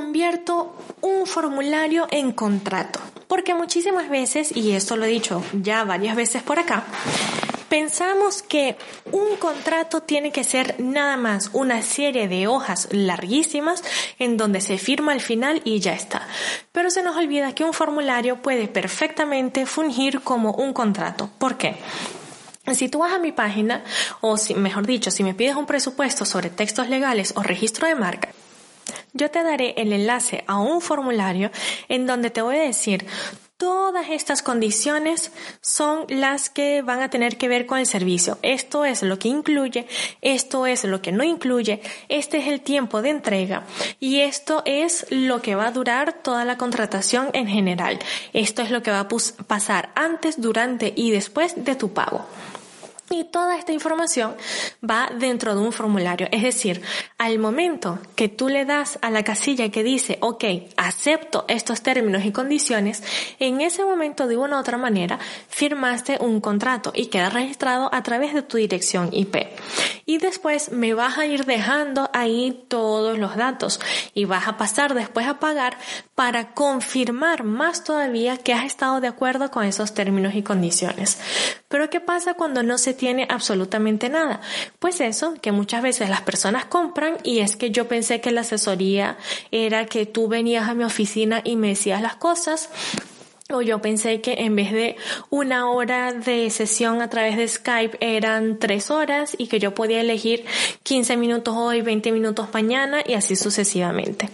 [0.00, 3.00] Convierto un formulario en contrato?
[3.28, 6.84] Porque muchísimas veces, y esto lo he dicho ya varias veces por acá,
[7.68, 8.78] pensamos que
[9.12, 13.84] un contrato tiene que ser nada más una serie de hojas larguísimas
[14.18, 16.26] en donde se firma al final y ya está.
[16.72, 21.28] Pero se nos olvida que un formulario puede perfectamente fungir como un contrato.
[21.38, 21.76] ¿Por qué?
[22.72, 23.84] Si tú vas a mi página,
[24.22, 27.96] o si, mejor dicho, si me pides un presupuesto sobre textos legales o registro de
[27.96, 28.30] marca,
[29.12, 31.50] yo te daré el enlace a un formulario
[31.88, 33.06] en donde te voy a decir
[33.60, 38.38] Todas estas condiciones son las que van a tener que ver con el servicio.
[38.40, 39.86] Esto es lo que incluye,
[40.22, 43.64] esto es lo que no incluye, este es el tiempo de entrega
[43.98, 47.98] y esto es lo que va a durar toda la contratación en general.
[48.32, 49.08] Esto es lo que va a
[49.46, 52.24] pasar antes, durante y después de tu pago.
[53.12, 54.36] Y toda esta información
[54.88, 56.28] va dentro de un formulario.
[56.30, 56.80] Es decir,
[57.18, 60.44] al momento que tú le das a la casilla que dice, ok,
[60.76, 63.02] acepto estos términos y condiciones,
[63.40, 68.00] en ese momento de una u otra manera firmaste un contrato y queda registrado a
[68.04, 69.36] través de tu dirección IP.
[70.06, 73.80] Y después me vas a ir dejando ahí todos los datos
[74.14, 75.76] y vas a pasar después a pagar
[76.14, 81.18] para confirmar más todavía que has estado de acuerdo con esos términos y condiciones.
[81.70, 84.40] Pero ¿qué pasa cuando no se tiene absolutamente nada.
[84.80, 88.40] Pues eso, que muchas veces las personas compran y es que yo pensé que la
[88.40, 89.16] asesoría
[89.52, 92.70] era que tú venías a mi oficina y me decías las cosas
[93.52, 94.96] o yo pensé que en vez de
[95.30, 100.00] una hora de sesión a través de Skype eran tres horas y que yo podía
[100.00, 100.44] elegir
[100.82, 104.28] 15 minutos hoy, 20 minutos mañana y así sucesivamente.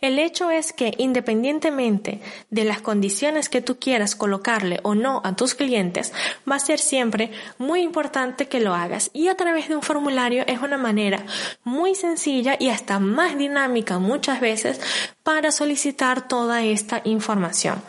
[0.00, 5.36] El hecho es que independientemente de las condiciones que tú quieras colocarle o no a
[5.36, 6.12] tus clientes,
[6.50, 9.10] va a ser siempre muy importante que lo hagas.
[9.12, 11.24] Y a través de un formulario es una manera
[11.62, 14.80] muy sencilla y hasta más dinámica muchas veces
[15.22, 17.80] para solicitar toda esta información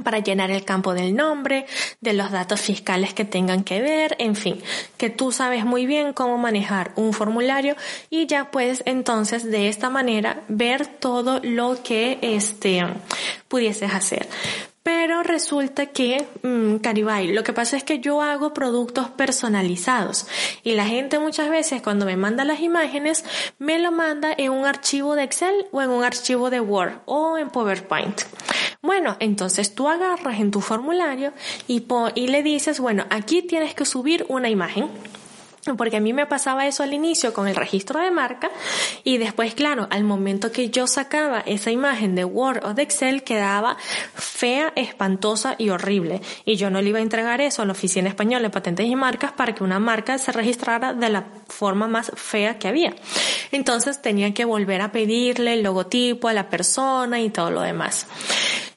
[0.00, 1.66] para llenar el campo del nombre,
[2.00, 4.62] de los datos fiscales que tengan que ver, en fin,
[4.96, 7.76] que tú sabes muy bien cómo manejar un formulario
[8.10, 12.84] y ya puedes entonces de esta manera ver todo lo que este
[13.48, 14.28] pudieses hacer.
[14.82, 20.26] Pero resulta que, mmm, Caribay, lo que pasa es que yo hago productos personalizados
[20.64, 23.24] y la gente muchas veces cuando me manda las imágenes
[23.60, 27.38] me lo manda en un archivo de Excel o en un archivo de Word o
[27.38, 28.22] en PowerPoint.
[28.84, 31.32] Bueno, entonces tú agarras en tu formulario
[31.68, 31.86] y,
[32.26, 34.90] le dices, bueno, aquí tienes que subir una imagen
[35.76, 38.50] porque a mí me pasaba eso al inicio con el registro de marca
[39.04, 43.22] y después, claro, al momento que yo sacaba esa imagen de Word o de Excel
[43.22, 43.76] quedaba
[44.14, 46.20] fea, espantosa y horrible.
[46.44, 48.96] Y yo no le iba a entregar eso a la Oficina Española de Patentes y
[48.96, 52.96] Marcas para que una marca se registrara de la forma más fea que había.
[53.52, 58.08] Entonces tenía que volver a pedirle el logotipo a la persona y todo lo demás.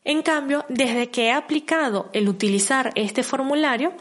[0.05, 3.91] En cambio, desde que he aplicado el utilizar este formulario,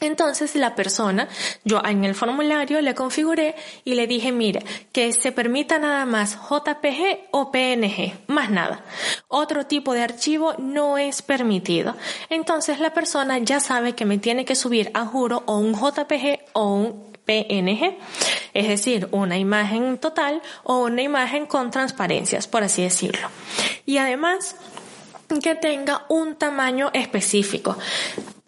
[0.00, 1.28] entonces la persona,
[1.64, 6.36] yo en el formulario le configuré y le dije, mire, que se permita nada más
[6.36, 8.84] JPG o PNG, más nada.
[9.28, 11.94] Otro tipo de archivo no es permitido.
[12.28, 16.40] Entonces la persona ya sabe que me tiene que subir a juro o un JPG
[16.54, 17.96] o un PNG,
[18.52, 23.28] es decir, una imagen total o una imagen con transparencias, por así decirlo.
[23.86, 24.56] Y además,
[25.40, 27.76] que tenga un tamaño específico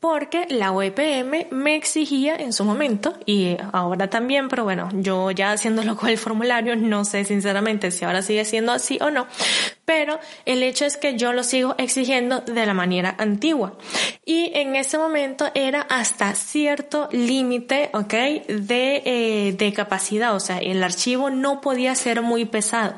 [0.01, 5.51] porque la OEPM me exigía en su momento y ahora también, pero bueno, yo ya
[5.51, 9.27] haciéndolo con el formulario no sé sinceramente si ahora sigue siendo así o no,
[9.85, 13.77] pero el hecho es que yo lo sigo exigiendo de la manera antigua
[14.29, 18.13] y en ese momento era hasta cierto límite, ¿ok?
[18.49, 22.97] De, eh, de capacidad, o sea, el archivo no podía ser muy pesado,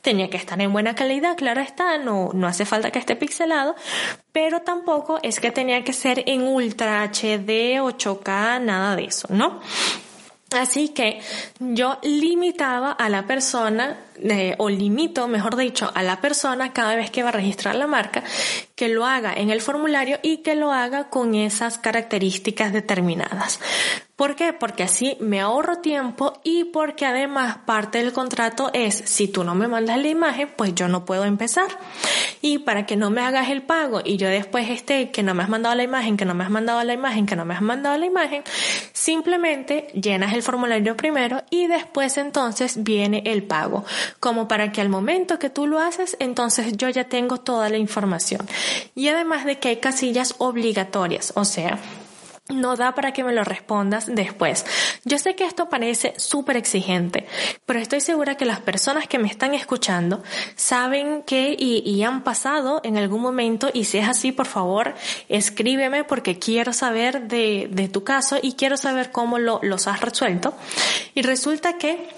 [0.00, 3.76] tenía que estar en buena calidad, claro está, no, no hace falta que esté pixelado,
[4.32, 9.60] pero tampoco es que tenía que ser en Ultra HD, 8K, nada de eso, ¿no?
[10.50, 11.20] Así que
[11.60, 17.10] yo limitaba a la persona, eh, o limito, mejor dicho, a la persona cada vez
[17.10, 18.24] que va a registrar la marca,
[18.74, 23.60] que lo haga en el formulario y que lo haga con esas características determinadas.
[24.20, 24.52] ¿Por qué?
[24.52, 29.54] Porque así me ahorro tiempo y porque además parte del contrato es si tú no
[29.54, 31.68] me mandas la imagen, pues yo no puedo empezar.
[32.42, 35.42] Y para que no me hagas el pago y yo después esté que no me
[35.42, 37.62] has mandado la imagen, que no me has mandado la imagen, que no me has
[37.62, 38.42] mandado la imagen,
[38.92, 43.86] simplemente llenas el formulario primero y después entonces viene el pago.
[44.20, 47.78] Como para que al momento que tú lo haces, entonces yo ya tengo toda la
[47.78, 48.46] información.
[48.94, 51.78] Y además de que hay casillas obligatorias, o sea,
[52.52, 54.64] no da para que me lo respondas después.
[55.04, 57.26] Yo sé que esto parece súper exigente,
[57.66, 60.22] pero estoy segura que las personas que me están escuchando
[60.56, 64.94] saben que y, han pasado en algún momento y si es así, por favor,
[65.28, 70.54] escríbeme porque quiero saber de, tu caso y quiero saber cómo lo, los has resuelto.
[71.14, 72.08] Y resulta que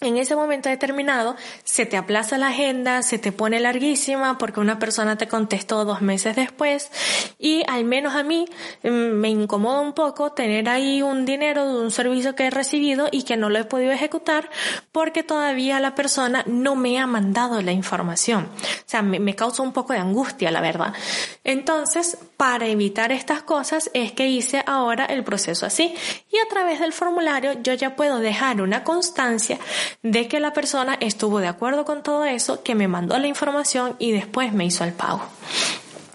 [0.00, 1.34] en ese momento determinado
[1.64, 6.02] se te aplaza la agenda, se te pone larguísima porque una persona te contestó dos
[6.02, 6.90] meses después
[7.38, 8.46] y al menos a mí
[8.84, 13.08] mm, me incomoda un poco tener ahí un dinero de un servicio que he recibido
[13.10, 14.48] y que no lo he podido ejecutar
[14.92, 18.44] porque todavía la persona no me ha mandado la información.
[18.44, 20.94] O sea, me, me causa un poco de angustia, la verdad.
[21.42, 25.92] Entonces, para evitar estas cosas es que hice ahora el proceso así
[26.30, 29.58] y a través del formulario yo ya puedo dejar una constancia
[30.02, 33.96] de que la persona estuvo de acuerdo con todo eso, que me mandó la información
[33.98, 35.22] y después me hizo el pago.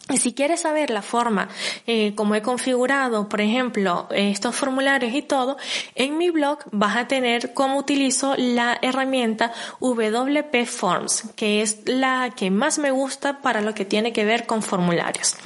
[0.10, 1.48] Y si quieres saber la forma
[1.88, 5.56] eh, como he configurado, por ejemplo, estos formularios y todo,
[5.96, 12.32] en mi blog vas a tener cómo utilizo la herramienta WP Forms, que es la
[12.36, 15.38] que más me gusta para lo que tiene que ver con formularios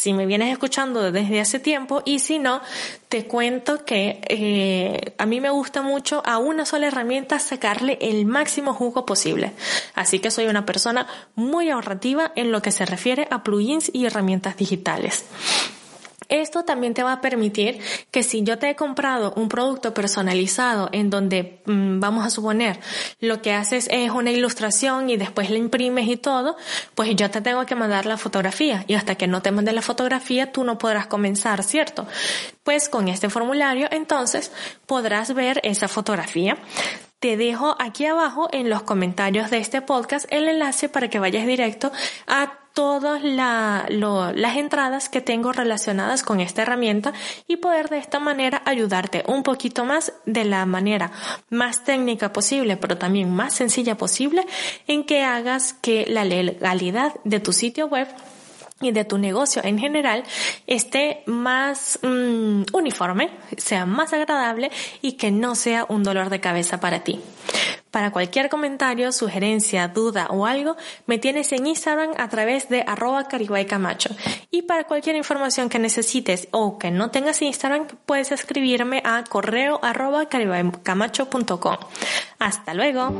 [0.00, 2.62] si me vienes escuchando desde hace tiempo y si no,
[3.08, 8.24] te cuento que eh, a mí me gusta mucho a una sola herramienta sacarle el
[8.24, 9.52] máximo jugo posible.
[9.94, 14.06] Así que soy una persona muy ahorrativa en lo que se refiere a plugins y
[14.06, 15.24] herramientas digitales.
[16.30, 17.80] Esto también te va a permitir
[18.12, 22.78] que si yo te he comprado un producto personalizado en donde mm, vamos a suponer
[23.18, 26.56] lo que haces es una ilustración y después la imprimes y todo,
[26.94, 29.82] pues yo te tengo que mandar la fotografía y hasta que no te mande la
[29.82, 32.06] fotografía tú no podrás comenzar, ¿cierto?
[32.62, 34.52] Pues con este formulario entonces
[34.86, 36.56] podrás ver esa fotografía.
[37.18, 41.46] Te dejo aquí abajo en los comentarios de este podcast el enlace para que vayas
[41.46, 41.90] directo
[42.28, 47.12] a todas las entradas que tengo relacionadas con esta herramienta
[47.46, 51.10] y poder de esta manera ayudarte un poquito más de la manera
[51.48, 54.46] más técnica posible, pero también más sencilla posible
[54.86, 58.08] en que hagas que la legalidad de tu sitio web
[58.80, 60.24] y de tu negocio en general
[60.66, 64.70] esté más mm, uniforme, sea más agradable
[65.02, 67.20] y que no sea un dolor de cabeza para ti.
[67.90, 70.76] Para cualquier comentario, sugerencia, duda o algo,
[71.06, 73.26] me tienes en Instagram a través de arroba
[73.68, 74.10] camacho.
[74.50, 79.80] Y para cualquier información que necesites o que no tengas Instagram, puedes escribirme a correo
[79.82, 81.76] arroba camacho.com.
[82.38, 83.12] Hasta luego.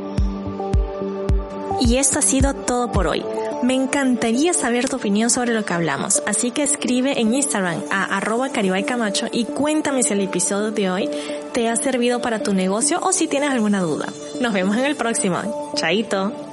[1.81, 3.25] Y esto ha sido todo por hoy.
[3.63, 8.17] Me encantaría saber tu opinión sobre lo que hablamos, así que escribe en Instagram a
[8.17, 11.09] arroba camacho y cuéntame si el episodio de hoy
[11.53, 14.07] te ha servido para tu negocio o si tienes alguna duda.
[14.41, 15.71] Nos vemos en el próximo.
[15.75, 16.50] Chaito.